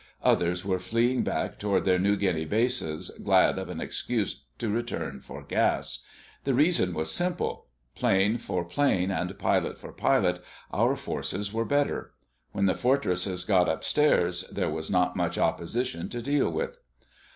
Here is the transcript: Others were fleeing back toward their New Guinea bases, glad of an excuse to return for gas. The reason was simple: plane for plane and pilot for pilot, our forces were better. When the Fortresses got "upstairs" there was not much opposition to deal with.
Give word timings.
Others 0.23 0.65
were 0.65 0.79
fleeing 0.79 1.21
back 1.21 1.59
toward 1.59 1.85
their 1.85 1.99
New 1.99 2.15
Guinea 2.15 2.45
bases, 2.45 3.11
glad 3.23 3.59
of 3.59 3.69
an 3.69 3.79
excuse 3.79 4.45
to 4.57 4.67
return 4.71 5.19
for 5.21 5.43
gas. 5.43 6.03
The 6.43 6.55
reason 6.55 6.95
was 6.95 7.11
simple: 7.11 7.67
plane 7.93 8.39
for 8.39 8.65
plane 8.65 9.11
and 9.11 9.37
pilot 9.37 9.77
for 9.77 9.91
pilot, 9.91 10.43
our 10.73 10.95
forces 10.95 11.53
were 11.53 11.65
better. 11.65 12.13
When 12.51 12.65
the 12.65 12.73
Fortresses 12.73 13.43
got 13.45 13.69
"upstairs" 13.69 14.41
there 14.51 14.71
was 14.71 14.89
not 14.89 15.15
much 15.15 15.37
opposition 15.37 16.09
to 16.09 16.19
deal 16.23 16.49
with. 16.49 16.79